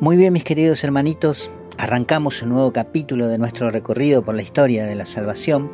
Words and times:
Muy 0.00 0.16
bien, 0.16 0.32
mis 0.32 0.42
queridos 0.42 0.82
hermanitos, 0.82 1.48
arrancamos 1.78 2.42
un 2.42 2.48
nuevo 2.48 2.72
capítulo 2.72 3.28
de 3.28 3.38
nuestro 3.38 3.70
recorrido 3.70 4.24
por 4.24 4.34
la 4.34 4.42
historia 4.42 4.84
de 4.84 4.96
la 4.96 5.06
salvación, 5.06 5.70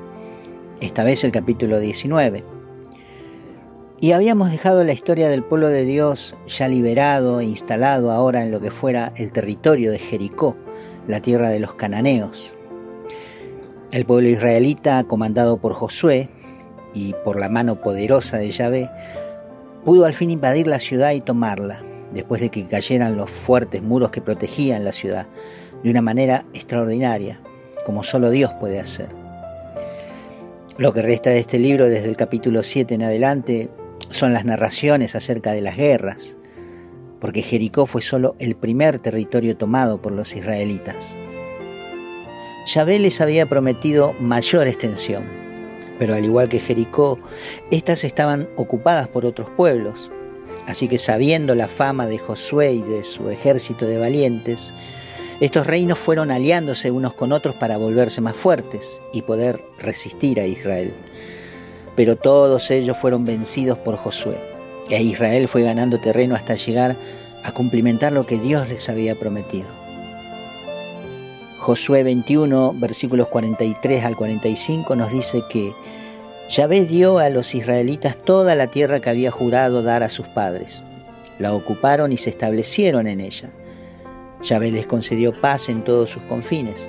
esta 0.82 1.02
vez 1.02 1.24
el 1.24 1.32
capítulo 1.32 1.78
19. 1.78 2.44
Y 4.00 4.12
habíamos 4.12 4.50
dejado 4.50 4.84
la 4.84 4.92
historia 4.92 5.30
del 5.30 5.44
pueblo 5.44 5.68
de 5.68 5.84
Dios 5.84 6.36
ya 6.46 6.68
liberado 6.68 7.40
e 7.40 7.44
instalado 7.44 8.10
ahora 8.10 8.42
en 8.42 8.50
lo 8.50 8.60
que 8.60 8.70
fuera 8.70 9.14
el 9.16 9.32
territorio 9.32 9.92
de 9.92 9.98
Jericó, 9.98 10.56
la 11.06 11.20
tierra 11.20 11.48
de 11.48 11.60
los 11.60 11.74
cananeos. 11.74 12.52
El 13.92 14.04
pueblo 14.04 14.28
israelita, 14.28 15.04
comandado 15.04 15.56
por 15.56 15.72
Josué 15.72 16.28
y 16.92 17.14
por 17.24 17.38
la 17.38 17.48
mano 17.48 17.80
poderosa 17.80 18.36
de 18.36 18.50
Yahvé, 18.50 18.90
pudo 19.86 20.04
al 20.04 20.12
fin 20.12 20.30
invadir 20.30 20.66
la 20.66 20.80
ciudad 20.80 21.12
y 21.12 21.22
tomarla 21.22 21.82
después 22.12 22.40
de 22.40 22.50
que 22.50 22.66
cayeran 22.66 23.16
los 23.16 23.30
fuertes 23.30 23.82
muros 23.82 24.10
que 24.10 24.20
protegían 24.20 24.84
la 24.84 24.92
ciudad, 24.92 25.26
de 25.82 25.90
una 25.90 26.02
manera 26.02 26.44
extraordinaria, 26.54 27.40
como 27.84 28.02
solo 28.02 28.30
Dios 28.30 28.52
puede 28.60 28.80
hacer. 28.80 29.08
Lo 30.78 30.92
que 30.92 31.02
resta 31.02 31.30
de 31.30 31.38
este 31.38 31.58
libro 31.58 31.88
desde 31.88 32.08
el 32.08 32.16
capítulo 32.16 32.62
7 32.62 32.94
en 32.94 33.02
adelante 33.02 33.68
son 34.10 34.32
las 34.32 34.44
narraciones 34.44 35.14
acerca 35.14 35.52
de 35.52 35.60
las 35.60 35.76
guerras, 35.76 36.36
porque 37.20 37.42
Jericó 37.42 37.86
fue 37.86 38.02
solo 38.02 38.34
el 38.38 38.54
primer 38.54 39.00
territorio 39.00 39.56
tomado 39.56 40.00
por 40.00 40.12
los 40.12 40.34
israelitas. 40.36 41.16
Yahvé 42.66 42.98
les 42.98 43.20
había 43.20 43.48
prometido 43.48 44.12
mayor 44.20 44.66
extensión, 44.66 45.24
pero 45.98 46.14
al 46.14 46.24
igual 46.24 46.48
que 46.48 46.60
Jericó, 46.60 47.18
éstas 47.70 48.04
estaban 48.04 48.48
ocupadas 48.56 49.08
por 49.08 49.24
otros 49.24 49.50
pueblos, 49.50 50.10
Así 50.68 50.86
que 50.86 50.98
sabiendo 50.98 51.54
la 51.54 51.66
fama 51.66 52.06
de 52.06 52.18
Josué 52.18 52.74
y 52.74 52.82
de 52.82 53.02
su 53.02 53.30
ejército 53.30 53.86
de 53.86 53.96
valientes, 53.96 54.74
estos 55.40 55.66
reinos 55.66 55.98
fueron 55.98 56.30
aliándose 56.30 56.90
unos 56.90 57.14
con 57.14 57.32
otros 57.32 57.54
para 57.54 57.78
volverse 57.78 58.20
más 58.20 58.36
fuertes 58.36 59.00
y 59.14 59.22
poder 59.22 59.64
resistir 59.78 60.38
a 60.38 60.46
Israel. 60.46 60.92
Pero 61.96 62.16
todos 62.16 62.70
ellos 62.70 62.98
fueron 62.98 63.24
vencidos 63.24 63.78
por 63.78 63.96
Josué, 63.96 64.38
e 64.90 65.02
Israel 65.02 65.48
fue 65.48 65.62
ganando 65.62 66.00
terreno 66.00 66.34
hasta 66.34 66.54
llegar 66.54 66.98
a 67.44 67.52
cumplimentar 67.52 68.12
lo 68.12 68.26
que 68.26 68.38
Dios 68.38 68.68
les 68.68 68.90
había 68.90 69.18
prometido. 69.18 69.68
Josué 71.58 72.02
21, 72.02 72.74
versículos 72.74 73.28
43 73.28 74.04
al 74.04 74.16
45 74.16 74.96
nos 74.96 75.12
dice 75.12 75.42
que 75.48 75.72
Yahvé 76.48 76.86
dio 76.86 77.18
a 77.18 77.28
los 77.28 77.54
israelitas 77.54 78.16
toda 78.16 78.54
la 78.54 78.68
tierra 78.68 79.00
que 79.00 79.10
había 79.10 79.30
jurado 79.30 79.82
dar 79.82 80.02
a 80.02 80.08
sus 80.08 80.28
padres. 80.28 80.82
La 81.38 81.52
ocuparon 81.52 82.10
y 82.10 82.16
se 82.16 82.30
establecieron 82.30 83.06
en 83.06 83.20
ella. 83.20 83.50
Yahvé 84.42 84.70
les 84.70 84.86
concedió 84.86 85.38
paz 85.38 85.68
en 85.68 85.84
todos 85.84 86.08
sus 86.08 86.22
confines, 86.22 86.88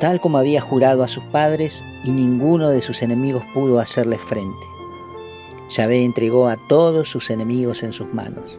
tal 0.00 0.22
como 0.22 0.38
había 0.38 0.62
jurado 0.62 1.02
a 1.02 1.08
sus 1.08 1.22
padres, 1.24 1.84
y 2.04 2.12
ninguno 2.12 2.70
de 2.70 2.80
sus 2.80 3.02
enemigos 3.02 3.44
pudo 3.52 3.78
hacerles 3.78 4.20
frente. 4.20 4.66
Yahvé 5.68 6.02
entregó 6.02 6.48
a 6.48 6.56
todos 6.68 7.10
sus 7.10 7.28
enemigos 7.28 7.82
en 7.82 7.92
sus 7.92 8.12
manos. 8.14 8.56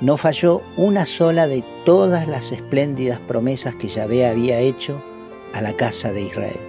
No 0.00 0.16
falló 0.16 0.62
una 0.76 1.04
sola 1.04 1.48
de 1.48 1.64
todas 1.84 2.28
las 2.28 2.52
espléndidas 2.52 3.18
promesas 3.18 3.74
que 3.74 3.88
Yahvé 3.88 4.24
había 4.24 4.60
hecho 4.60 5.02
a 5.52 5.62
la 5.62 5.72
casa 5.72 6.12
de 6.12 6.22
Israel. 6.22 6.60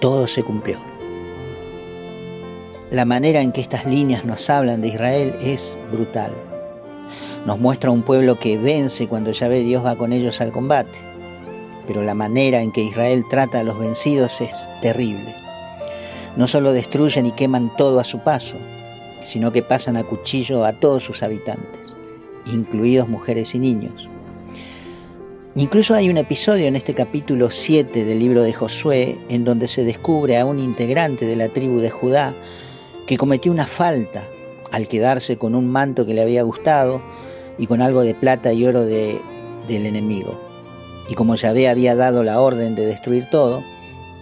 Todo 0.00 0.26
se 0.26 0.42
cumplió. 0.42 0.91
La 2.92 3.06
manera 3.06 3.40
en 3.40 3.52
que 3.52 3.62
estas 3.62 3.86
líneas 3.86 4.26
nos 4.26 4.50
hablan 4.50 4.82
de 4.82 4.88
Israel 4.88 5.34
es 5.40 5.78
brutal. 5.90 6.30
Nos 7.46 7.58
muestra 7.58 7.90
un 7.90 8.02
pueblo 8.02 8.38
que 8.38 8.58
vence 8.58 9.08
cuando 9.08 9.32
ya 9.32 9.48
ve 9.48 9.60
Dios 9.60 9.82
va 9.82 9.96
con 9.96 10.12
ellos 10.12 10.42
al 10.42 10.52
combate. 10.52 10.98
Pero 11.86 12.02
la 12.02 12.12
manera 12.12 12.60
en 12.60 12.70
que 12.70 12.82
Israel 12.82 13.24
trata 13.30 13.60
a 13.60 13.64
los 13.64 13.78
vencidos 13.78 14.42
es 14.42 14.68
terrible. 14.82 15.34
No 16.36 16.46
solo 16.46 16.74
destruyen 16.74 17.24
y 17.24 17.32
queman 17.32 17.74
todo 17.78 17.98
a 17.98 18.04
su 18.04 18.18
paso, 18.18 18.56
sino 19.24 19.52
que 19.52 19.62
pasan 19.62 19.96
a 19.96 20.04
cuchillo 20.04 20.62
a 20.66 20.74
todos 20.74 21.02
sus 21.02 21.22
habitantes, 21.22 21.96
incluidos 22.52 23.08
mujeres 23.08 23.54
y 23.54 23.58
niños. 23.58 24.06
Incluso 25.54 25.94
hay 25.94 26.10
un 26.10 26.18
episodio 26.18 26.66
en 26.66 26.76
este 26.76 26.92
capítulo 26.92 27.50
7 27.50 28.04
del 28.04 28.18
libro 28.18 28.42
de 28.42 28.52
Josué 28.52 29.18
en 29.30 29.46
donde 29.46 29.66
se 29.66 29.82
descubre 29.82 30.38
a 30.38 30.44
un 30.44 30.58
integrante 30.58 31.24
de 31.24 31.36
la 31.36 31.48
tribu 31.48 31.80
de 31.80 31.88
Judá 31.88 32.34
que 33.06 33.16
cometió 33.16 33.52
una 33.52 33.66
falta 33.66 34.28
al 34.70 34.88
quedarse 34.88 35.36
con 35.36 35.54
un 35.54 35.68
manto 35.68 36.06
que 36.06 36.14
le 36.14 36.22
había 36.22 36.42
gustado 36.42 37.02
y 37.58 37.66
con 37.66 37.82
algo 37.82 38.02
de 38.02 38.14
plata 38.14 38.52
y 38.52 38.64
oro 38.64 38.84
de, 38.84 39.20
del 39.66 39.86
enemigo. 39.86 40.40
Y 41.08 41.14
como 41.14 41.34
Yahvé 41.34 41.68
había 41.68 41.94
dado 41.94 42.22
la 42.22 42.40
orden 42.40 42.74
de 42.74 42.86
destruir 42.86 43.28
todo, 43.30 43.62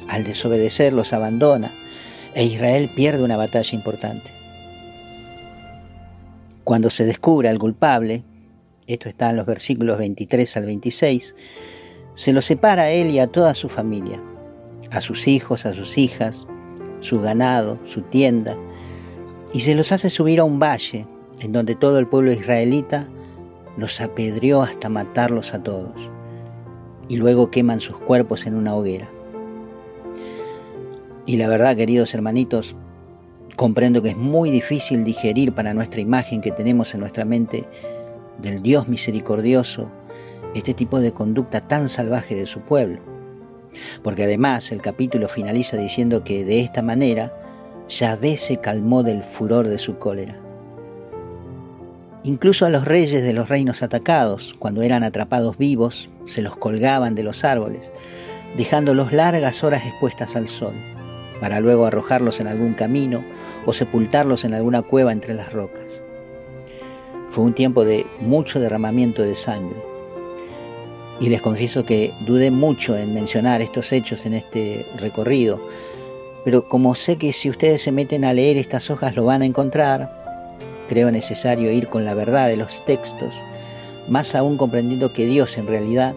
al 0.09 0.25
desobedecer 0.25 0.93
los 0.93 1.13
abandona 1.13 1.73
e 2.35 2.45
Israel 2.45 2.91
pierde 2.95 3.23
una 3.23 3.37
batalla 3.37 3.75
importante. 3.75 4.33
Cuando 6.65 6.91
se 6.91 7.05
descubre 7.05 7.49
al 7.49 7.59
culpable, 7.59 8.25
esto 8.87 9.09
está 9.09 9.31
en 9.31 9.37
los 9.37 9.47
versículos 9.47 9.99
23 9.99 10.57
al 10.57 10.65
26, 10.67 11.35
se 12.15 12.33
lo 12.33 12.43
separa 12.43 12.83
a 12.83 12.91
él 12.91 13.09
y 13.09 13.19
a 13.19 13.27
toda 13.27 13.55
su 13.55 13.69
familia, 13.69 14.23
a 14.91 15.01
sus 15.01 15.29
hijos, 15.29 15.67
a 15.67 15.75
sus 15.75 15.97
hijas, 15.97 16.47
su 17.01 17.21
ganado, 17.21 17.79
su 17.87 18.03
tienda, 18.03 18.57
y 19.53 19.61
se 19.61 19.75
los 19.75 19.93
hace 19.93 20.11
subir 20.11 20.41
a 20.41 20.45
un 20.45 20.59
valle 20.59 21.07
en 21.41 21.53
donde 21.53 21.75
todo 21.75 21.99
el 21.99 22.07
pueblo 22.07 22.33
israelita 22.33 23.09
los 23.77 24.01
apedreó 24.01 24.63
hasta 24.63 24.89
matarlos 24.89 25.55
a 25.55 25.63
todos, 25.63 25.95
y 27.09 27.17
luego 27.17 27.51
queman 27.51 27.81
sus 27.81 27.97
cuerpos 27.97 28.47
en 28.47 28.55
una 28.55 28.75
hoguera. 28.75 29.09
Y 31.27 31.37
la 31.37 31.49
verdad, 31.49 31.77
queridos 31.77 32.15
hermanitos, 32.15 32.77
comprendo 33.57 34.03
que 34.03 34.11
es 34.11 34.17
muy 34.17 34.51
difícil 34.51 35.05
digerir 35.05 35.53
para 35.53 35.75
nuestra 35.75 36.01
imagen 36.01 36.41
que 36.41 36.51
tenemos 36.51 36.95
en 36.95 37.01
nuestra 37.01 37.25
mente 37.25 37.65
del 38.39 38.63
Dios 38.63 38.89
misericordioso 38.89 39.91
este 40.55 40.75
tipo 40.75 40.99
de 40.99 41.13
conducta 41.13 41.61
tan 41.61 41.89
salvaje 41.89 42.35
de 42.35 42.47
su 42.47 42.61
pueblo. 42.61 43.01
Porque 44.03 44.25
además 44.25 44.73
el 44.73 44.81
capítulo 44.83 45.29
finaliza 45.29 45.77
diciendo 45.77 46.25
que 46.25 46.45
de 46.45 46.61
esta 46.61 46.83
manera 46.83 47.33
Yahvé 47.91 48.37
se 48.37 48.59
calmó 48.59 49.03
del 49.03 49.25
furor 49.25 49.67
de 49.67 49.77
su 49.79 49.97
cólera. 49.97 50.39
Incluso 52.23 52.65
a 52.65 52.71
los 52.71 52.85
reyes 52.85 53.25
de 53.25 53.33
los 53.33 53.49
reinos 53.49 53.83
atacados, 53.83 54.55
cuando 54.61 54.83
eran 54.83 55.03
atrapados 55.03 55.59
vivos, 55.59 56.09
se 56.25 56.41
los 56.41 56.57
colgaban 56.57 57.17
de 57.17 57.25
los 57.25 57.45
árboles, 57.45 57.91
dejándolos 58.57 59.13
largas 59.13 59.65
horas 59.65 59.85
expuestas 59.87 60.37
al 60.37 60.49
sol, 60.49 60.75
para 61.41 61.59
luego 61.59 61.85
arrojarlos 61.85 62.39
en 62.39 62.47
algún 62.47 62.75
camino 62.75 63.25
o 63.67 63.73
sepultarlos 63.73 64.45
en 64.45 64.55
alguna 64.55 64.83
cueva 64.83 65.11
entre 65.11 65.35
las 65.35 65.53
rocas. 65.53 66.01
Fue 67.31 67.43
un 67.43 67.55
tiempo 67.55 67.85
de 67.85 68.07
mucho 68.21 68.61
derramamiento 68.61 69.23
de 69.23 69.35
sangre. 69.35 69.83
Y 71.21 71.29
les 71.29 71.43
confieso 71.43 71.85
que 71.85 72.15
dudé 72.25 72.53
mucho 72.53 72.97
en 72.97 73.15
mencionar 73.15 73.61
estos 73.61 73.93
hechos 73.93 74.27
en 74.27 74.35
este 74.35 74.87
recorrido, 74.97 75.61
pero 76.45 76.69
como 76.69 76.95
sé 76.95 77.17
que 77.17 77.33
si 77.33 77.51
ustedes 77.51 77.83
se 77.83 77.93
meten 77.93 78.25
a 78.25 78.33
leer 78.33 78.57
estas 78.57 78.91
hojas 78.91 79.15
lo 79.15 79.25
van 79.25 79.43
a 79.43 79.47
encontrar, 79.47 80.47
creo 80.89 81.11
necesario 81.11 81.71
ir 81.71 81.89
con 81.89 82.05
la 82.05 82.15
verdad 82.15 82.49
de 82.49 82.57
los 82.57 82.85
textos, 82.85 83.35
más 84.09 84.35
aún 84.35 84.57
comprendiendo 84.57 85.13
que 85.13 85.27
Dios 85.27 85.59
en 85.59 85.67
realidad 85.67 86.15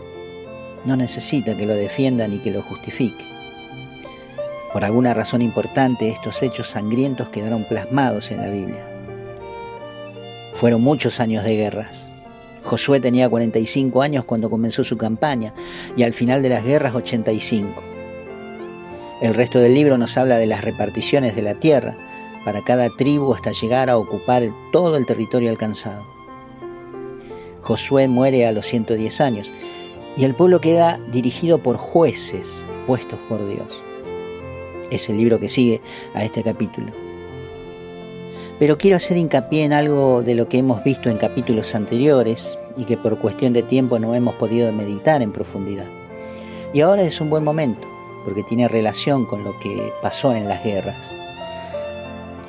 no 0.86 0.96
necesita 0.96 1.56
que 1.56 1.66
lo 1.66 1.76
defiendan 1.76 2.34
y 2.34 2.40
que 2.40 2.52
lo 2.52 2.62
justifique. 2.62 3.26
Por 4.74 4.84
alguna 4.84 5.14
razón 5.14 5.42
importante 5.42 6.10
estos 6.10 6.42
hechos 6.42 6.68
sangrientos 6.70 7.30
quedaron 7.30 7.66
plasmados 7.66 8.32
en 8.32 8.42
la 8.42 8.50
Biblia. 8.50 8.90
Fueron 10.54 10.82
muchos 10.82 11.20
años 11.20 11.44
de 11.44 11.56
guerras. 11.56 12.10
Josué 12.64 13.00
tenía 13.00 13.30
45 13.30 14.02
años 14.02 14.26
cuando 14.26 14.50
comenzó 14.50 14.84
su 14.84 14.98
campaña 14.98 15.54
y 15.96 16.04
al 16.04 16.14
final 16.14 16.42
de 16.42 16.50
las 16.50 16.64
guerras 16.64 16.96
85. 16.96 17.93
El 19.24 19.36
resto 19.36 19.60
del 19.60 19.74
libro 19.74 19.98
nos 19.98 20.18
habla 20.18 20.38
de 20.38 20.48
las 20.48 20.66
reparticiones 20.66 21.34
de 21.34 21.44
la 21.44 21.54
tierra 21.54 21.96
para 22.44 22.62
cada 22.62 22.90
tribu 22.90 23.34
hasta 23.34 23.54
llegar 23.54 23.90
a 23.90 23.98
ocupar 23.98 24.44
todo 24.74 24.98
el 24.98 25.06
territorio 25.06 25.50
alcanzado. 25.50 26.06
Josué 27.62 28.10
muere 28.10 28.46
a 28.46 28.52
los 28.52 28.66
110 28.66 29.22
años 29.22 29.54
y 30.18 30.26
el 30.26 30.36
pueblo 30.36 30.60
queda 30.60 31.00
dirigido 31.10 31.64
por 31.64 31.78
jueces 31.78 32.66
puestos 32.86 33.18
por 33.30 33.48
Dios. 33.48 33.82
Es 34.92 35.10
el 35.10 35.16
libro 35.16 35.40
que 35.40 35.48
sigue 35.48 35.80
a 36.14 36.26
este 36.26 36.44
capítulo. 36.44 36.92
Pero 38.60 38.78
quiero 38.78 38.98
hacer 38.98 39.16
hincapié 39.16 39.64
en 39.64 39.72
algo 39.72 40.22
de 40.22 40.36
lo 40.36 40.50
que 40.50 40.58
hemos 40.58 40.84
visto 40.84 41.10
en 41.10 41.16
capítulos 41.16 41.74
anteriores 41.76 42.60
y 42.76 42.84
que 42.84 42.98
por 42.98 43.18
cuestión 43.20 43.54
de 43.54 43.64
tiempo 43.64 44.00
no 44.00 44.16
hemos 44.16 44.36
podido 44.36 44.70
meditar 44.74 45.22
en 45.22 45.32
profundidad. 45.32 45.88
Y 46.74 46.82
ahora 46.82 47.04
es 47.04 47.22
un 47.22 47.30
buen 47.30 47.46
momento 47.46 47.93
porque 48.24 48.44
tiene 48.44 48.68
relación 48.68 49.26
con 49.26 49.44
lo 49.44 49.60
que 49.60 49.92
pasó 50.02 50.34
en 50.34 50.48
las 50.48 50.64
guerras. 50.64 51.14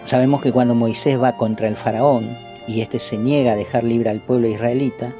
Sabemos 0.04 0.42
que 0.42 0.52
cuando 0.52 0.74
Moisés 0.74 1.20
va 1.20 1.36
contra 1.36 1.66
el 1.66 1.76
faraón 1.76 2.36
y 2.68 2.80
éste 2.82 2.98
se 2.98 3.18
niega 3.18 3.52
a 3.52 3.56
dejar 3.56 3.84
libre 3.84 4.10
al 4.10 4.20
pueblo 4.20 4.48
israelita, 4.48 5.14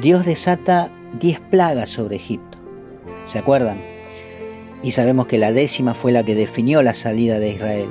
Dios 0.00 0.24
desata 0.24 0.92
diez 1.18 1.40
plagas 1.40 1.90
sobre 1.90 2.16
Egipto. 2.16 2.58
¿Se 3.24 3.38
acuerdan? 3.38 3.80
Y 4.82 4.92
sabemos 4.92 5.26
que 5.26 5.38
la 5.38 5.52
décima 5.52 5.94
fue 5.94 6.12
la 6.12 6.24
que 6.24 6.34
definió 6.34 6.82
la 6.82 6.94
salida 6.94 7.40
de 7.40 7.50
Israel, 7.50 7.88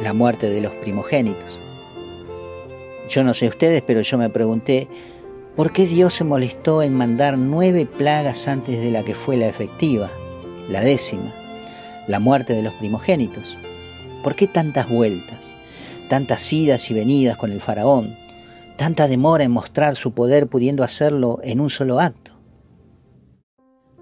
la 0.00 0.12
muerte 0.12 0.50
de 0.50 0.60
los 0.60 0.72
primogénitos. 0.72 1.60
Yo 3.08 3.22
no 3.22 3.34
sé 3.34 3.48
ustedes, 3.48 3.82
pero 3.82 4.00
yo 4.00 4.18
me 4.18 4.30
pregunté, 4.30 4.88
¿por 5.54 5.72
qué 5.72 5.86
Dios 5.86 6.14
se 6.14 6.24
molestó 6.24 6.82
en 6.82 6.94
mandar 6.94 7.38
nueve 7.38 7.86
plagas 7.86 8.48
antes 8.48 8.82
de 8.82 8.90
la 8.90 9.04
que 9.04 9.14
fue 9.14 9.36
la 9.36 9.46
efectiva, 9.46 10.10
la 10.68 10.80
décima, 10.80 11.34
la 12.08 12.20
muerte 12.20 12.54
de 12.54 12.62
los 12.62 12.74
primogénitos? 12.74 13.56
¿Por 14.22 14.34
qué 14.34 14.46
tantas 14.46 14.88
vueltas, 14.88 15.52
tantas 16.08 16.52
idas 16.52 16.90
y 16.90 16.94
venidas 16.94 17.36
con 17.36 17.52
el 17.52 17.60
faraón, 17.60 18.16
tanta 18.76 19.08
demora 19.08 19.44
en 19.44 19.50
mostrar 19.50 19.96
su 19.96 20.12
poder 20.12 20.46
pudiendo 20.46 20.84
hacerlo 20.84 21.40
en 21.42 21.60
un 21.60 21.70
solo 21.70 22.00
acto? 22.00 22.32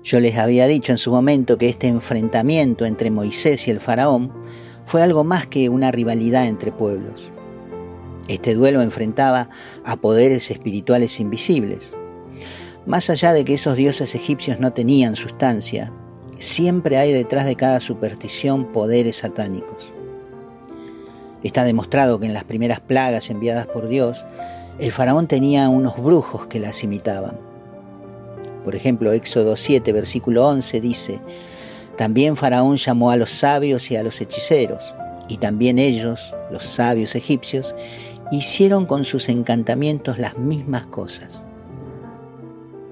Yo 0.03 0.19
les 0.19 0.37
había 0.39 0.67
dicho 0.67 0.93
en 0.93 0.99
su 0.99 1.11
momento 1.11 1.59
que 1.59 1.69
este 1.69 1.89
enfrentamiento 1.89 2.87
entre 2.87 3.11
Moisés 3.11 3.69
y 3.69 3.71
el 3.71 3.81
faraón 3.81 4.33
fue 4.87 5.03
algo 5.03 5.25
más 5.25 5.47
que 5.47 5.69
una 5.69 5.91
rivalidad 5.91 6.47
entre 6.47 6.73
pueblos. 6.73 7.31
Este 8.29 8.55
duelo 8.55 8.81
enfrentaba 8.81 9.51
a 9.85 9.97
poderes 9.97 10.51
espirituales 10.51 11.21
invisibles. 11.21 11.95
Más 12.87 13.11
allá 13.11 13.33
de 13.33 13.45
que 13.45 13.55
esos 13.55 13.77
dioses 13.77 14.15
egipcios 14.15 14.59
no 14.59 14.73
tenían 14.73 15.17
sustancia, 15.17 15.93
siempre 16.41 16.97
hay 16.97 17.13
detrás 17.13 17.45
de 17.45 17.55
cada 17.55 17.81
superstición 17.81 18.73
poderes 18.73 19.19
satánicos. 19.19 19.93
Está 21.43 21.65
demostrado 21.65 22.19
que 22.19 22.27
en 22.27 22.35
las 22.35 22.45
primeras 22.45 22.81
plagas 22.81 23.31
enviadas 23.31 23.67
por 23.67 23.89
Dios, 23.89 24.25
el 24.79 24.91
faraón 24.91 25.27
tenía 25.29 25.69
unos 25.69 26.03
brujos 26.03 26.47
que 26.47 26.59
las 26.59 26.83
imitaban. 26.83 27.39
Por 28.65 28.75
ejemplo, 28.75 29.13
Éxodo 29.13 29.57
7, 29.57 29.93
versículo 29.93 30.47
11 30.49 30.81
dice, 30.81 31.21
También 31.97 32.37
faraón 32.37 32.77
llamó 32.77 33.11
a 33.11 33.17
los 33.17 33.31
sabios 33.31 33.91
y 33.91 33.97
a 33.97 34.03
los 34.03 34.21
hechiceros, 34.21 34.95
y 35.29 35.37
también 35.37 35.79
ellos, 35.79 36.35
los 36.51 36.67
sabios 36.67 37.15
egipcios, 37.15 37.75
hicieron 38.31 38.87
con 38.87 39.05
sus 39.05 39.29
encantamientos 39.29 40.19
las 40.19 40.39
mismas 40.39 40.87
cosas. 40.87 41.45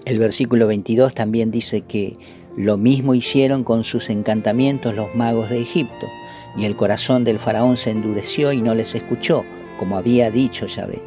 El 0.05 0.19
versículo 0.19 0.67
22 0.67 1.15
también 1.15 1.51
dice 1.51 1.83
que 1.83 2.17
lo 2.59 2.77
mismo 2.77 3.15
hicieron 3.15 3.63
con 3.63 3.85
sus 3.85 4.11
encantamientos 4.11 4.97
los 4.97 5.15
magos 5.15 5.49
de 5.49 5.61
Egipto, 5.61 6.09
y 6.57 6.65
el 6.65 6.75
corazón 6.75 7.23
del 7.23 7.39
faraón 7.39 7.77
se 7.77 7.93
endureció 7.93 8.53
y 8.53 8.61
no 8.61 8.75
les 8.75 8.97
escuchó, 8.97 9.45
como 9.79 9.97
había 9.97 10.33
dicho 10.33 10.67
Yahvé. 10.67 11.01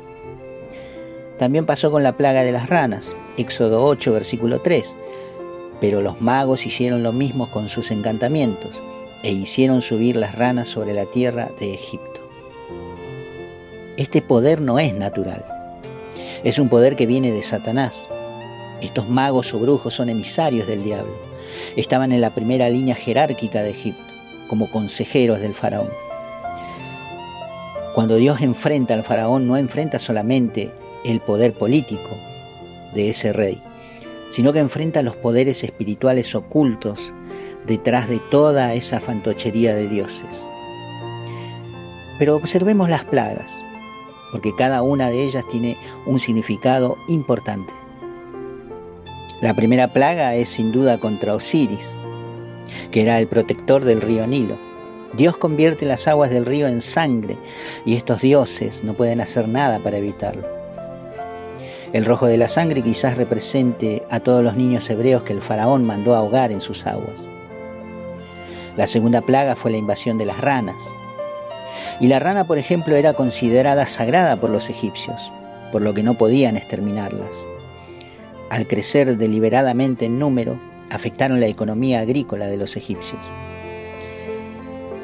También 1.38 1.66
pasó 1.66 1.92
con 1.92 2.04
la 2.04 2.16
plaga 2.16 2.46
de 2.46 2.54
las 2.54 2.70
ranas, 2.70 3.18
Éxodo 3.36 3.84
8, 3.84 4.14
versículo 4.14 4.62
3. 4.62 4.96
Pero 5.82 6.02
los 6.02 6.22
magos 6.22 6.66
hicieron 6.66 7.04
lo 7.04 7.12
mismo 7.12 7.52
con 7.52 7.68
sus 7.68 7.92
encantamientos, 7.92 8.82
e 9.22 9.34
hicieron 9.34 9.82
subir 9.82 10.16
las 10.16 10.36
ranas 10.36 10.70
sobre 10.70 10.94
la 10.94 11.06
tierra 11.06 11.50
de 11.60 11.74
Egipto. 11.74 12.22
Este 13.98 14.22
poder 14.22 14.62
no 14.62 14.80
es 14.80 14.94
natural. 14.94 15.46
Es 16.46 16.60
un 16.60 16.70
poder 16.70 16.96
que 16.96 17.08
viene 17.08 17.34
de 17.34 17.44
Satanás. 17.44 18.08
Estos 18.82 19.08
magos 19.08 19.54
o 19.54 19.60
brujos 19.60 19.94
son 19.94 20.10
emisarios 20.10 20.68
del 20.68 20.84
diablo. 20.84 21.14
Estaban 21.76 22.12
en 22.12 22.22
la 22.22 22.34
primera 22.34 22.70
línea 22.70 22.96
jerárquica 22.96 23.62
de 23.62 23.72
Egipto, 23.72 24.14
como 24.48 24.70
consejeros 24.72 25.40
del 25.40 25.54
faraón. 25.54 25.90
Cuando 27.94 28.16
Dios 28.16 28.42
enfrenta 28.42 28.94
al 28.94 29.04
faraón, 29.04 29.48
no 29.48 29.58
enfrenta 29.58 30.00
solamente 30.00 30.72
el 31.06 31.20
poder 31.20 31.54
político 31.54 32.10
de 32.94 33.10
ese 33.10 33.34
rey, 33.34 33.62
sino 34.30 34.54
que 34.54 34.60
enfrenta 34.60 35.02
los 35.02 35.16
poderes 35.16 35.64
espirituales 35.64 36.34
ocultos 36.36 37.14
detrás 37.66 38.10
de 38.10 38.20
toda 38.32 38.74
esa 38.74 39.00
fantochería 39.00 39.76
de 39.76 39.88
dioses. 39.88 40.48
Pero 42.18 42.36
observemos 42.36 42.90
las 42.90 43.06
plagas 43.06 43.52
porque 44.32 44.56
cada 44.56 44.82
una 44.82 45.10
de 45.10 45.24
ellas 45.24 45.46
tiene 45.48 45.78
un 46.06 46.20
significado 46.20 46.98
importante. 47.08 47.74
La 49.42 49.56
primera 49.56 49.92
plaga 49.92 50.36
es 50.36 50.50
sin 50.50 50.72
duda 50.72 51.00
contra 51.00 51.34
Osiris, 51.34 52.00
que 52.92 53.02
era 53.02 53.18
el 53.18 53.28
protector 53.28 53.84
del 53.84 54.00
río 54.00 54.28
Nilo. 54.28 54.60
Dios 55.16 55.36
convierte 55.36 55.88
las 55.88 56.08
aguas 56.08 56.30
del 56.30 56.46
río 56.46 56.68
en 56.68 56.80
sangre 56.80 57.40
y 57.84 57.96
estos 57.96 58.22
dioses 58.22 58.84
no 58.84 58.94
pueden 58.94 59.20
hacer 59.20 59.48
nada 59.48 59.80
para 59.80 59.98
evitarlo. 59.98 60.48
El 61.92 62.06
rojo 62.06 62.28
de 62.28 62.38
la 62.38 62.50
sangre 62.50 62.84
quizás 62.84 63.18
represente 63.18 64.04
a 64.12 64.20
todos 64.20 64.44
los 64.44 64.56
niños 64.56 64.88
hebreos 64.92 65.24
que 65.24 65.34
el 65.34 65.42
faraón 65.42 65.86
mandó 65.86 66.14
a 66.14 66.20
ahogar 66.20 66.52
en 66.52 66.62
sus 66.62 66.86
aguas. 66.86 67.28
La 68.78 68.86
segunda 68.86 69.22
plaga 69.22 69.56
fue 69.56 69.72
la 69.72 69.78
invasión 69.78 70.20
de 70.20 70.26
las 70.26 70.40
ranas, 70.40 70.82
y 72.00 72.08
la 72.08 72.20
rana, 72.20 72.46
por 72.46 72.60
ejemplo, 72.60 72.96
era 72.96 73.14
considerada 73.14 73.88
sagrada 73.88 74.40
por 74.40 74.52
los 74.52 74.70
egipcios, 74.70 75.32
por 75.72 75.82
lo 75.82 75.96
que 75.96 76.04
no 76.04 76.16
podían 76.16 76.58
exterminarlas. 76.58 77.44
Al 78.52 78.68
crecer 78.68 79.16
deliberadamente 79.16 80.08
en 80.08 80.20
número, 80.20 80.60
afectaron 80.90 81.40
la 81.40 81.48
economía 81.48 82.02
agrícola 82.02 82.48
de 82.48 82.58
los 82.58 82.76
egipcios. 82.76 83.22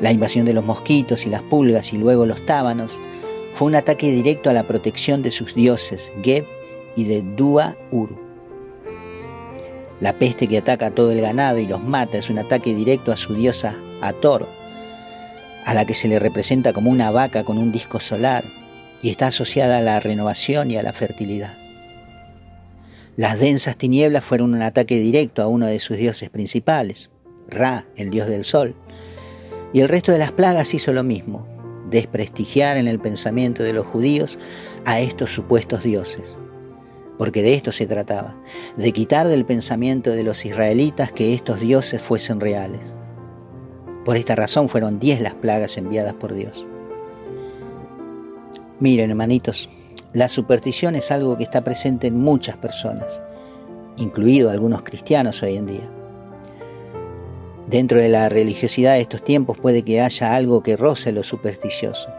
La 0.01 0.11
invasión 0.11 0.45
de 0.45 0.51
los 0.51 0.65
mosquitos 0.65 1.25
y 1.25 1.29
las 1.29 1.43
pulgas 1.43 1.93
y 1.93 1.97
luego 1.97 2.25
los 2.25 2.45
tábanos 2.45 2.91
fue 3.53 3.69
un 3.69 3.75
ataque 3.75 4.11
directo 4.11 4.49
a 4.49 4.53
la 4.53 4.67
protección 4.67 5.21
de 5.21 5.31
sus 5.31 5.55
dioses, 5.55 6.11
Geb 6.21 6.45
y 6.97 7.05
de 7.05 7.21
Dua 7.21 7.77
Uru. 7.89 8.19
La 10.01 10.19
peste 10.19 10.49
que 10.49 10.57
ataca 10.57 10.87
a 10.87 10.91
todo 10.91 11.13
el 11.13 11.21
ganado 11.21 11.57
y 11.57 11.67
los 11.67 11.81
mata 11.81 12.17
es 12.17 12.29
un 12.29 12.39
ataque 12.39 12.75
directo 12.75 13.13
a 13.13 13.17
su 13.17 13.33
diosa 13.33 13.79
Ator, 14.01 14.45
a 15.63 15.73
la 15.73 15.85
que 15.85 15.93
se 15.93 16.09
le 16.09 16.19
representa 16.19 16.73
como 16.73 16.91
una 16.91 17.11
vaca 17.11 17.45
con 17.45 17.57
un 17.57 17.71
disco 17.71 18.01
solar 18.01 18.43
y 19.01 19.09
está 19.09 19.27
asociada 19.27 19.77
a 19.77 19.81
la 19.81 20.01
renovación 20.01 20.69
y 20.69 20.75
a 20.75 20.83
la 20.83 20.91
fertilidad. 20.91 21.66
Las 23.17 23.39
densas 23.39 23.77
tinieblas 23.77 24.23
fueron 24.23 24.53
un 24.53 24.61
ataque 24.61 24.99
directo 24.99 25.41
a 25.41 25.47
uno 25.47 25.65
de 25.65 25.79
sus 25.79 25.97
dioses 25.97 26.29
principales, 26.29 27.09
Ra, 27.49 27.87
el 27.95 28.11
dios 28.11 28.27
del 28.27 28.43
sol, 28.43 28.75
y 29.73 29.79
el 29.79 29.89
resto 29.89 30.11
de 30.11 30.19
las 30.19 30.31
plagas 30.31 30.75
hizo 30.75 30.93
lo 30.93 31.03
mismo, 31.03 31.47
desprestigiar 31.89 32.77
en 32.77 32.87
el 32.87 32.99
pensamiento 32.99 33.63
de 33.63 33.73
los 33.73 33.87
judíos 33.87 34.37
a 34.85 34.99
estos 34.99 35.33
supuestos 35.33 35.81
dioses. 35.81 36.37
Porque 37.17 37.41
de 37.41 37.55
esto 37.55 37.71
se 37.71 37.87
trataba, 37.87 38.39
de 38.75 38.91
quitar 38.91 39.27
del 39.27 39.45
pensamiento 39.45 40.11
de 40.11 40.23
los 40.23 40.45
israelitas 40.45 41.11
que 41.11 41.33
estos 41.33 41.59
dioses 41.59 41.99
fuesen 41.99 42.39
reales. 42.39 42.93
Por 44.05 44.15
esta 44.15 44.35
razón 44.35 44.69
fueron 44.69 44.99
diez 44.99 45.21
las 45.21 45.33
plagas 45.33 45.77
enviadas 45.77 46.13
por 46.13 46.35
Dios. 46.35 46.67
Miren, 48.79 49.09
hermanitos, 49.09 49.69
la 50.17 50.29
superstición 50.29 50.95
es 50.95 51.11
algo 51.11 51.37
que 51.37 51.43
está 51.43 51.63
presente 51.63 52.07
en 52.07 52.17
muchas 52.17 52.57
personas, 52.57 53.21
incluido 53.97 54.49
algunos 54.49 54.81
cristianos 54.81 55.43
hoy 55.43 55.57
en 55.57 55.67
día. 55.67 55.87
Dentro 57.67 57.99
de 57.99 58.09
la 58.09 58.27
religiosidad 58.27 58.95
de 58.95 59.01
estos 59.01 59.23
tiempos 59.23 59.59
puede 59.59 59.83
que 59.83 60.01
haya 60.01 60.35
algo 60.35 60.63
que 60.63 60.75
roce 60.75 61.11
lo 61.11 61.21
supersticioso, 61.21 62.09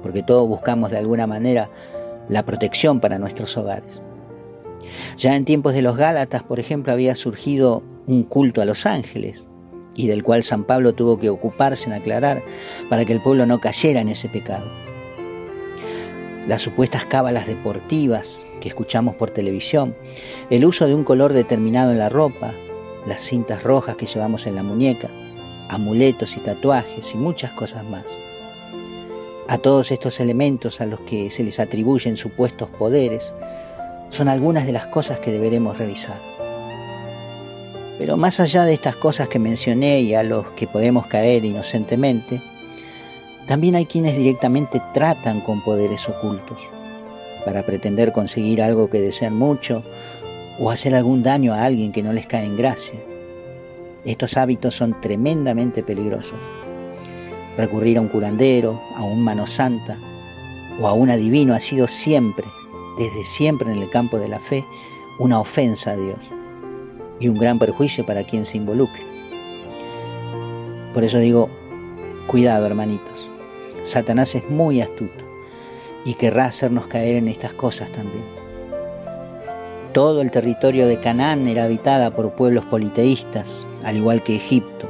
porque 0.00 0.22
todos 0.22 0.46
buscamos 0.46 0.92
de 0.92 0.98
alguna 0.98 1.26
manera 1.26 1.68
la 2.28 2.44
protección 2.44 3.00
para 3.00 3.18
nuestros 3.18 3.56
hogares. 3.56 4.00
Ya 5.16 5.34
en 5.34 5.44
tiempos 5.44 5.74
de 5.74 5.82
los 5.82 5.96
Gálatas, 5.96 6.44
por 6.44 6.60
ejemplo, 6.60 6.92
había 6.92 7.16
surgido 7.16 7.82
un 8.06 8.22
culto 8.22 8.62
a 8.62 8.64
los 8.64 8.86
ángeles, 8.86 9.48
y 9.96 10.06
del 10.06 10.22
cual 10.22 10.44
San 10.44 10.62
Pablo 10.62 10.94
tuvo 10.94 11.18
que 11.18 11.30
ocuparse 11.30 11.88
en 11.88 11.94
aclarar 11.94 12.44
para 12.88 13.04
que 13.04 13.12
el 13.12 13.20
pueblo 13.20 13.44
no 13.44 13.60
cayera 13.60 14.02
en 14.02 14.08
ese 14.08 14.28
pecado. 14.28 14.70
Las 16.48 16.62
supuestas 16.62 17.04
cábalas 17.04 17.46
deportivas 17.46 18.46
que 18.62 18.70
escuchamos 18.70 19.14
por 19.16 19.28
televisión, 19.28 19.94
el 20.48 20.64
uso 20.64 20.86
de 20.86 20.94
un 20.94 21.04
color 21.04 21.34
determinado 21.34 21.92
en 21.92 21.98
la 21.98 22.08
ropa, 22.08 22.54
las 23.04 23.20
cintas 23.20 23.62
rojas 23.62 23.96
que 23.96 24.06
llevamos 24.06 24.46
en 24.46 24.54
la 24.54 24.62
muñeca, 24.62 25.10
amuletos 25.68 26.38
y 26.38 26.40
tatuajes 26.40 27.12
y 27.12 27.18
muchas 27.18 27.50
cosas 27.52 27.84
más. 27.84 28.06
A 29.46 29.58
todos 29.58 29.90
estos 29.90 30.20
elementos 30.20 30.80
a 30.80 30.86
los 30.86 31.00
que 31.00 31.28
se 31.28 31.44
les 31.44 31.60
atribuyen 31.60 32.16
supuestos 32.16 32.70
poderes 32.70 33.34
son 34.08 34.28
algunas 34.28 34.64
de 34.64 34.72
las 34.72 34.86
cosas 34.86 35.18
que 35.18 35.30
deberemos 35.30 35.76
revisar. 35.76 36.22
Pero 37.98 38.16
más 38.16 38.40
allá 38.40 38.64
de 38.64 38.72
estas 38.72 38.96
cosas 38.96 39.28
que 39.28 39.38
mencioné 39.38 40.00
y 40.00 40.14
a 40.14 40.22
los 40.22 40.50
que 40.52 40.66
podemos 40.66 41.08
caer 41.08 41.44
inocentemente, 41.44 42.42
también 43.48 43.76
hay 43.76 43.86
quienes 43.86 44.14
directamente 44.14 44.78
tratan 44.92 45.40
con 45.40 45.64
poderes 45.64 46.06
ocultos 46.06 46.58
para 47.46 47.64
pretender 47.64 48.12
conseguir 48.12 48.60
algo 48.60 48.90
que 48.90 49.00
desean 49.00 49.34
mucho 49.34 49.82
o 50.58 50.70
hacer 50.70 50.94
algún 50.94 51.22
daño 51.22 51.54
a 51.54 51.64
alguien 51.64 51.90
que 51.90 52.02
no 52.02 52.12
les 52.12 52.26
cae 52.26 52.44
en 52.44 52.58
gracia. 52.58 53.00
Estos 54.04 54.36
hábitos 54.36 54.74
son 54.74 55.00
tremendamente 55.00 55.82
peligrosos. 55.82 56.38
Recurrir 57.56 57.96
a 57.96 58.02
un 58.02 58.08
curandero, 58.08 58.82
a 58.94 59.02
un 59.02 59.24
mano 59.24 59.46
santa 59.46 59.98
o 60.78 60.86
a 60.86 60.92
un 60.92 61.08
adivino 61.08 61.54
ha 61.54 61.60
sido 61.60 61.88
siempre, 61.88 62.46
desde 62.98 63.24
siempre 63.24 63.72
en 63.72 63.80
el 63.80 63.88
campo 63.88 64.18
de 64.18 64.28
la 64.28 64.40
fe, 64.40 64.62
una 65.18 65.40
ofensa 65.40 65.92
a 65.92 65.96
Dios 65.96 66.18
y 67.18 67.28
un 67.28 67.38
gran 67.38 67.58
perjuicio 67.58 68.04
para 68.04 68.24
quien 68.24 68.44
se 68.44 68.58
involucre. 68.58 69.04
Por 70.92 71.02
eso 71.02 71.18
digo, 71.18 71.48
cuidado 72.26 72.66
hermanitos, 72.66 73.30
Satanás 73.82 74.34
es 74.34 74.48
muy 74.48 74.80
astuto 74.80 75.24
y 76.04 76.14
querrá 76.14 76.46
hacernos 76.46 76.86
caer 76.86 77.16
en 77.16 77.28
estas 77.28 77.52
cosas 77.54 77.90
también. 77.92 78.24
Todo 79.92 80.20
el 80.20 80.30
territorio 80.30 80.86
de 80.86 81.00
Canaán 81.00 81.46
era 81.46 81.64
habitada 81.64 82.14
por 82.14 82.34
pueblos 82.34 82.64
politeístas, 82.66 83.66
al 83.84 83.96
igual 83.96 84.22
que 84.22 84.36
Egipto. 84.36 84.88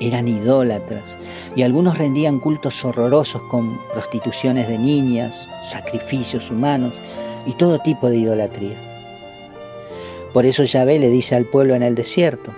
Eran 0.00 0.28
idólatras 0.28 1.18
y 1.56 1.62
algunos 1.62 1.98
rendían 1.98 2.38
cultos 2.38 2.84
horrorosos 2.84 3.42
con 3.42 3.78
prostituciones 3.92 4.68
de 4.68 4.78
niñas, 4.78 5.48
sacrificios 5.62 6.50
humanos 6.50 6.94
y 7.44 7.52
todo 7.52 7.80
tipo 7.80 8.08
de 8.08 8.16
idolatría. 8.16 8.80
Por 10.32 10.46
eso 10.46 10.64
Yahvé 10.64 10.98
le 10.98 11.10
dice 11.10 11.34
al 11.34 11.46
pueblo 11.46 11.74
en 11.74 11.82
el 11.82 11.94
desierto, 11.94 12.54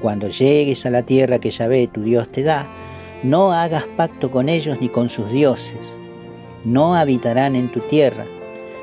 cuando 0.00 0.28
llegues 0.28 0.86
a 0.86 0.90
la 0.90 1.02
tierra 1.02 1.38
que 1.38 1.50
Yahvé 1.50 1.88
tu 1.88 2.02
Dios 2.02 2.30
te 2.30 2.42
da, 2.44 2.70
no 3.22 3.52
hagas 3.52 3.86
pacto 3.96 4.30
con 4.30 4.48
ellos 4.48 4.78
ni 4.80 4.88
con 4.88 5.08
sus 5.08 5.30
dioses, 5.30 5.96
no 6.64 6.94
habitarán 6.94 7.54
en 7.54 7.70
tu 7.70 7.80
tierra, 7.80 8.26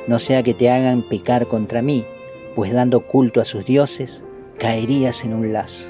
no 0.08 0.20
sea 0.20 0.44
que 0.44 0.54
te 0.54 0.70
hagan 0.70 1.02
pecar 1.02 1.48
contra 1.48 1.82
mí, 1.82 2.06
pues 2.56 2.72
dando 2.72 3.06
culto 3.08 3.42
a 3.42 3.46
sus 3.46 3.66
dioses, 3.66 4.24
caerías 4.60 5.24
en 5.26 5.34
un 5.34 5.54
lazo. 5.54 5.86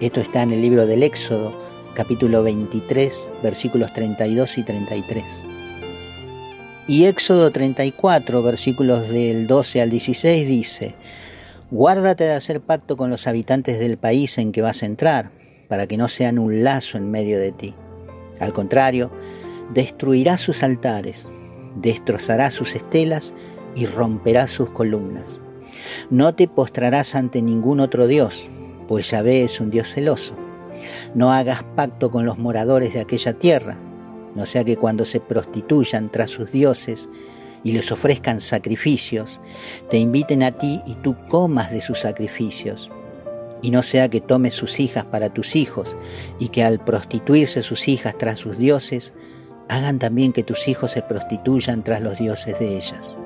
Esto 0.00 0.20
está 0.20 0.42
en 0.42 0.50
el 0.50 0.60
libro 0.60 0.86
del 0.86 1.02
Éxodo, 1.02 1.58
capítulo 1.94 2.42
23, 2.42 3.30
versículos 3.42 3.92
32 3.94 4.58
y 4.58 4.62
33. 4.62 5.24
Y 6.88 7.06
Éxodo 7.06 7.50
34, 7.50 8.42
versículos 8.42 9.08
del 9.08 9.46
12 9.46 9.80
al 9.80 9.90
16 9.90 10.46
dice, 10.46 10.94
Guárdate 11.70 12.24
de 12.24 12.34
hacer 12.34 12.60
pacto 12.60 12.96
con 12.96 13.10
los 13.10 13.26
habitantes 13.26 13.80
del 13.80 13.96
país 13.96 14.38
en 14.38 14.52
que 14.52 14.62
vas 14.62 14.82
a 14.82 14.86
entrar, 14.86 15.30
para 15.68 15.86
que 15.86 15.96
no 15.96 16.08
sean 16.08 16.38
un 16.38 16.64
lazo 16.64 16.98
en 16.98 17.10
medio 17.10 17.38
de 17.38 17.52
ti. 17.52 17.74
Al 18.40 18.52
contrario, 18.52 19.12
destruirá 19.72 20.38
sus 20.38 20.62
altares, 20.62 21.26
destrozará 21.76 22.50
sus 22.50 22.74
estelas 22.74 23.34
y 23.74 23.86
romperá 23.86 24.46
sus 24.48 24.70
columnas. 24.70 25.40
No 26.10 26.34
te 26.34 26.48
postrarás 26.48 27.14
ante 27.14 27.42
ningún 27.42 27.80
otro 27.80 28.06
Dios, 28.06 28.48
pues 28.88 29.10
Yahvé 29.10 29.42
es 29.42 29.60
un 29.60 29.70
Dios 29.70 29.92
celoso. 29.92 30.34
No 31.14 31.32
hagas 31.32 31.62
pacto 31.74 32.10
con 32.10 32.26
los 32.26 32.38
moradores 32.38 32.94
de 32.94 33.00
aquella 33.00 33.32
tierra, 33.32 33.78
no 34.34 34.44
sea 34.46 34.64
que 34.64 34.76
cuando 34.76 35.06
se 35.06 35.20
prostituyan 35.20 36.10
tras 36.10 36.30
sus 36.30 36.52
dioses 36.52 37.08
y 37.64 37.72
les 37.72 37.90
ofrezcan 37.90 38.40
sacrificios, 38.40 39.40
te 39.88 39.98
inviten 39.98 40.42
a 40.42 40.52
ti 40.52 40.82
y 40.86 40.94
tú 40.96 41.16
comas 41.28 41.70
de 41.70 41.80
sus 41.80 42.00
sacrificios. 42.00 42.90
Y 43.62 43.70
no 43.70 43.82
sea 43.82 44.08
que 44.08 44.20
tomes 44.20 44.54
sus 44.54 44.80
hijas 44.80 45.04
para 45.04 45.30
tus 45.30 45.56
hijos 45.56 45.96
y 46.38 46.48
que 46.48 46.62
al 46.62 46.78
prostituirse 46.84 47.62
sus 47.62 47.88
hijas 47.88 48.16
tras 48.18 48.38
sus 48.38 48.58
dioses, 48.58 49.14
hagan 49.68 49.98
también 49.98 50.32
que 50.32 50.42
tus 50.42 50.68
hijos 50.68 50.92
se 50.92 51.02
prostituyan 51.02 51.82
tras 51.82 52.00
los 52.00 52.18
dioses 52.18 52.58
de 52.58 52.76
ellas. 52.76 53.16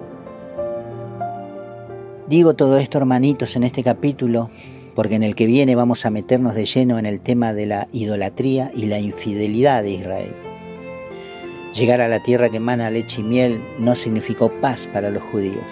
Digo 2.29 2.55
todo 2.55 2.79
esto, 2.79 2.99
hermanitos, 2.99 3.57
en 3.57 3.65
este 3.65 3.83
capítulo, 3.83 4.51
porque 4.95 5.17
en 5.17 5.23
el 5.23 5.35
que 5.35 5.47
viene 5.47 5.75
vamos 5.75 6.07
a 6.07 6.11
meternos 6.11 6.55
de 6.55 6.65
lleno 6.65 6.99
en 6.99 7.07
el 7.07 7.21
tema 7.21 7.53
de 7.53 7.67
la 7.67 7.89
idolatría 7.93 8.71
y 8.75 8.87
la 8.87 9.01
infidelidad 9.01 9.83
de 9.83 9.91
Israel. 9.91 10.35
Llegar 11.75 12.01
a 12.01 12.09
la 12.09 12.23
tierra 12.23 12.49
que 12.49 12.57
emana 12.59 12.91
leche 12.91 13.21
y 13.21 13.25
miel 13.25 13.63
no 13.79 13.95
significó 13.95 14.53
paz 14.61 14.89
para 14.93 15.11
los 15.11 15.23
judíos. 15.23 15.65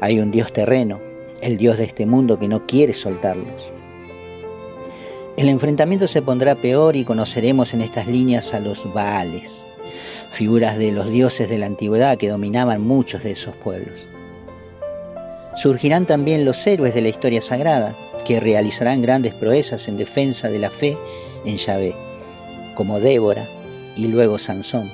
Hay 0.00 0.20
un 0.20 0.30
Dios 0.30 0.52
terreno, 0.52 1.00
el 1.42 1.56
Dios 1.56 1.78
de 1.78 1.84
este 1.84 2.06
mundo 2.06 2.38
que 2.38 2.48
no 2.48 2.66
quiere 2.66 2.92
soltarlos. 2.92 3.72
El 5.36 5.48
enfrentamiento 5.48 6.06
se 6.06 6.22
pondrá 6.22 6.60
peor 6.60 6.96
y 6.96 7.04
conoceremos 7.04 7.72
en 7.72 7.80
estas 7.80 8.06
líneas 8.06 8.52
a 8.52 8.60
los 8.60 8.92
Baales, 8.92 9.66
figuras 10.30 10.76
de 10.76 10.92
los 10.92 11.10
dioses 11.10 11.48
de 11.48 11.58
la 11.58 11.66
antigüedad 11.66 12.18
que 12.18 12.28
dominaban 12.28 12.82
muchos 12.82 13.22
de 13.22 13.30
esos 13.30 13.56
pueblos. 13.56 14.06
Surgirán 15.54 16.06
también 16.06 16.44
los 16.44 16.66
héroes 16.66 16.94
de 16.94 17.02
la 17.02 17.08
historia 17.08 17.40
sagrada, 17.40 17.96
que 18.24 18.38
realizarán 18.38 19.02
grandes 19.02 19.32
proezas 19.32 19.88
en 19.88 19.96
defensa 19.96 20.50
de 20.50 20.58
la 20.58 20.70
fe 20.70 20.98
en 21.44 21.56
Yahvé, 21.56 21.96
como 22.74 23.00
Débora 23.00 23.48
y 23.96 24.08
luego 24.08 24.38
Sansón. 24.38 24.92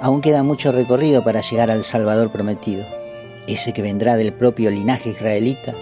Aún 0.00 0.20
queda 0.20 0.42
mucho 0.42 0.72
recorrido 0.72 1.24
para 1.24 1.40
llegar 1.40 1.70
al 1.70 1.84
Salvador 1.84 2.30
prometido, 2.30 2.86
ese 3.46 3.72
que 3.72 3.82
vendrá 3.82 4.16
del 4.16 4.32
propio 4.32 4.70
linaje 4.70 5.10
israelita 5.10 5.74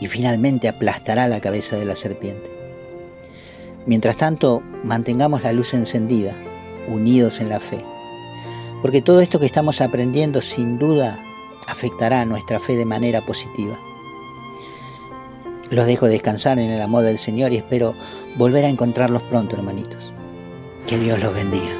y 0.00 0.08
finalmente 0.08 0.68
aplastará 0.68 1.28
la 1.28 1.40
cabeza 1.40 1.76
de 1.76 1.84
la 1.84 1.96
serpiente. 1.96 2.50
Mientras 3.86 4.16
tanto, 4.16 4.62
mantengamos 4.84 5.42
la 5.42 5.52
luz 5.52 5.74
encendida, 5.74 6.34
unidos 6.88 7.40
en 7.40 7.48
la 7.48 7.60
fe, 7.60 7.84
porque 8.82 9.02
todo 9.02 9.20
esto 9.20 9.38
que 9.38 9.46
estamos 9.46 9.80
aprendiendo 9.80 10.42
sin 10.42 10.78
duda 10.78 11.24
afectará 11.66 12.24
nuestra 12.24 12.60
fe 12.60 12.76
de 12.76 12.84
manera 12.84 13.24
positiva. 13.24 13.78
Los 15.70 15.86
dejo 15.86 16.06
descansar 16.06 16.58
en 16.58 16.70
el 16.70 16.82
amor 16.82 17.04
del 17.04 17.18
Señor 17.18 17.52
y 17.52 17.56
espero 17.56 17.94
volver 18.36 18.64
a 18.64 18.68
encontrarlos 18.68 19.22
pronto, 19.24 19.54
hermanitos. 19.56 20.12
Que 20.86 20.98
Dios 20.98 21.22
los 21.22 21.32
bendiga. 21.32 21.79